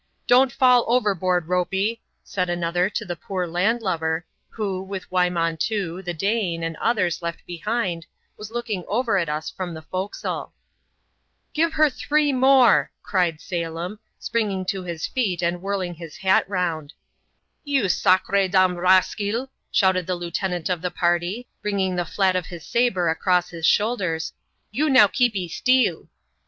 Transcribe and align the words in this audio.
"Don't 0.27 0.51
fall 0.51 0.83
overboard. 0.87 1.47
Ropey," 1.47 2.01
said 2.23 2.49
another 2.49 2.89
to 2.89 3.05
the 3.05 3.15
poor 3.15 3.45
land 3.45 3.83
lubber, 3.83 4.25
who, 4.49 4.81
with 4.81 5.07
Wymontoo, 5.11 6.01
the 6.03 6.11
Dane, 6.11 6.63
and 6.63 6.75
others 6.77 7.21
left 7.21 7.45
behind, 7.45 8.07
was 8.35 8.49
looking 8.49 8.83
over 8.87 9.19
at 9.19 9.29
us 9.29 9.51
from 9.51 9.75
the 9.75 9.81
forecastle. 9.83 10.53
'^ 11.49 11.53
Give 11.53 11.73
her 11.73 11.87
three 11.87 12.33
more 12.33 12.89
I" 12.89 12.89
cried 13.07 13.37
^«lem^ 13.37 13.99
ergtm^vn^ 14.19 14.65
to 14.69 14.81
his 14.81 15.05
feet 15.05 15.41
CHAP.xxvn.] 15.41 15.47
A 15.47 15.51
GLANCE 15.51 15.53
AT 15.53 15.53
PAPEETEE. 15.53 15.53
107 15.53 15.53
aad 15.53 15.61
whirling 15.61 15.93
his 15.93 16.17
hat 16.17 16.49
round. 16.49 16.89
'^ 16.89 16.93
You 17.63 17.87
sacre 17.87 18.47
dam 18.47 18.75
raskeel," 18.77 19.49
shouted 19.71 20.07
the 20.07 20.15
lieutenant 20.15 20.67
of 20.67 20.81
the 20.81 20.89
partj, 20.89 21.45
bringing 21.61 21.95
the 21.95 22.05
flat 22.05 22.35
of 22.35 22.47
his 22.47 22.65
sabre 22.65 23.07
across 23.09 23.49
his 23.51 23.67
shoulders," 23.67 24.33
you 24.71 24.89
now 24.89 25.05
keepy 25.05 25.47
steel." 25.47 26.07